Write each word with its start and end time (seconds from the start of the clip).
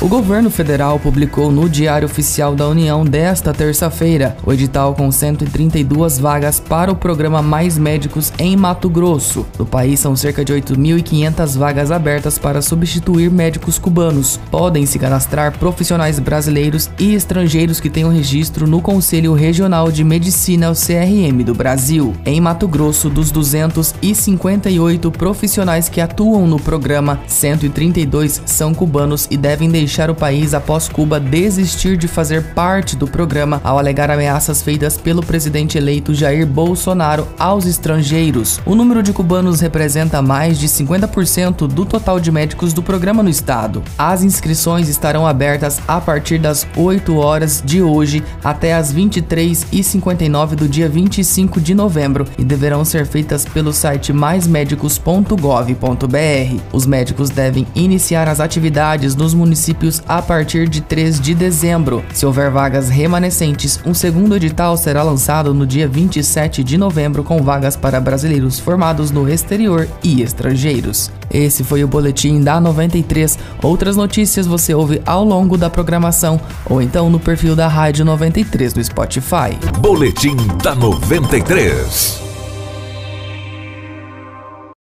O 0.00 0.06
governo 0.06 0.48
federal 0.48 0.96
publicou 1.00 1.50
no 1.50 1.68
Diário 1.68 2.06
Oficial 2.06 2.54
da 2.54 2.68
União 2.68 3.04
desta 3.04 3.52
terça-feira 3.52 4.36
o 4.46 4.52
edital 4.52 4.94
com 4.94 5.10
132 5.10 6.20
vagas 6.20 6.60
para 6.60 6.92
o 6.92 6.94
programa 6.94 7.42
Mais 7.42 7.76
Médicos 7.76 8.32
em 8.38 8.56
Mato 8.56 8.88
Grosso. 8.88 9.44
No 9.58 9.66
país 9.66 9.98
são 9.98 10.14
cerca 10.14 10.44
de 10.44 10.52
8.500 10.52 11.58
vagas 11.58 11.90
abertas 11.90 12.38
para 12.38 12.62
substituir 12.62 13.28
médicos 13.28 13.76
cubanos. 13.76 14.38
Podem 14.52 14.86
se 14.86 15.00
cadastrar 15.00 15.58
profissionais 15.58 16.20
brasileiros 16.20 16.88
e 16.96 17.14
estrangeiros 17.14 17.80
que 17.80 17.90
tenham 17.90 18.12
registro 18.12 18.68
no 18.68 18.80
Conselho 18.80 19.34
Regional 19.34 19.90
de 19.90 20.04
Medicina, 20.04 20.70
o 20.70 20.74
CRM 20.74 21.42
do 21.44 21.56
Brasil. 21.56 22.14
Em 22.24 22.40
Mato 22.40 22.68
Grosso, 22.68 23.10
dos 23.10 23.32
258 23.32 25.10
profissionais 25.10 25.88
que 25.88 26.00
atuam 26.00 26.46
no 26.46 26.60
programa, 26.60 27.18
132 27.26 28.42
são 28.46 28.72
cubanos 28.72 29.26
e 29.28 29.36
devem 29.36 29.68
deixar 29.68 29.87
deixar 29.88 30.10
o 30.10 30.14
país 30.14 30.52
após 30.52 30.86
Cuba 30.86 31.18
desistir 31.18 31.96
de 31.96 32.06
fazer 32.06 32.52
parte 32.52 32.94
do 32.94 33.08
programa 33.08 33.58
ao 33.64 33.78
alegar 33.78 34.10
ameaças 34.10 34.60
feitas 34.60 34.98
pelo 34.98 35.24
presidente 35.24 35.78
eleito 35.78 36.14
Jair 36.14 36.46
Bolsonaro 36.46 37.26
aos 37.38 37.64
estrangeiros. 37.64 38.60
O 38.66 38.74
número 38.74 39.02
de 39.02 39.14
cubanos 39.14 39.60
representa 39.60 40.20
mais 40.20 40.58
de 40.58 40.68
50% 40.68 41.66
do 41.66 41.86
total 41.86 42.20
de 42.20 42.30
médicos 42.30 42.74
do 42.74 42.82
programa 42.82 43.22
no 43.22 43.30
estado. 43.30 43.82
As 43.96 44.22
inscrições 44.22 44.90
estarão 44.90 45.26
abertas 45.26 45.80
a 45.88 45.98
partir 45.98 46.36
das 46.36 46.66
8 46.76 47.16
horas 47.16 47.62
de 47.64 47.80
hoje 47.80 48.22
até 48.44 48.74
as 48.74 48.92
23h59 48.92 50.54
do 50.54 50.68
dia 50.68 50.90
25 50.90 51.62
de 51.62 51.74
novembro 51.74 52.26
e 52.36 52.44
deverão 52.44 52.84
ser 52.84 53.06
feitas 53.06 53.46
pelo 53.46 53.72
site 53.72 54.12
maismedicos.gov.br. 54.12 56.62
Os 56.74 56.84
médicos 56.84 57.30
devem 57.30 57.66
iniciar 57.74 58.28
as 58.28 58.38
atividades 58.38 59.14
nos 59.14 59.32
municípios 59.32 59.77
municípios 59.78 60.02
a 60.06 60.20
partir 60.20 60.68
de 60.68 60.80
3 60.80 61.20
de 61.20 61.34
dezembro. 61.34 62.04
Se 62.12 62.26
houver 62.26 62.50
vagas 62.50 62.88
remanescentes, 62.88 63.80
um 63.86 63.94
segundo 63.94 64.36
edital 64.36 64.76
será 64.76 65.02
lançado 65.02 65.54
no 65.54 65.66
dia 65.66 65.88
27 65.88 66.64
de 66.64 66.76
novembro 66.76 67.22
com 67.22 67.42
vagas 67.42 67.76
para 67.76 68.00
brasileiros 68.00 68.58
formados 68.58 69.10
no 69.10 69.28
exterior 69.28 69.88
e 70.02 70.22
estrangeiros. 70.22 71.10
Esse 71.30 71.62
foi 71.62 71.84
o 71.84 71.88
boletim 71.88 72.40
da 72.40 72.60
93. 72.60 73.38
Outras 73.62 73.96
notícias 73.96 74.46
você 74.46 74.74
ouve 74.74 75.00
ao 75.06 75.24
longo 75.24 75.56
da 75.56 75.70
programação 75.70 76.40
ou 76.66 76.82
então 76.82 77.08
no 77.10 77.20
perfil 77.20 77.54
da 77.54 77.68
Rádio 77.68 78.04
93 78.04 78.74
no 78.74 78.84
Spotify. 78.84 79.54
Boletim 79.80 80.36
da 80.62 80.74
93. 80.74 82.27